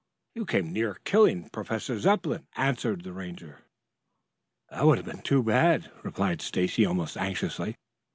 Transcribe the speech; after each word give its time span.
"You 0.33 0.47
came 0.47 0.73
near 0.73 0.95
killing 1.03 1.47
Professor 1.49 1.99
Zepplin," 1.99 2.47
answered 2.57 3.03
the 3.03 3.13
Ranger. 3.13 3.59
"That 4.71 4.83
would 4.87 4.97
have 4.97 5.05
been 5.05 5.21
too 5.21 5.43
bad," 5.43 5.91
replied 6.01 6.41
Stacy 6.41 6.87
almost 6.87 7.15
anxiously. 7.17 7.75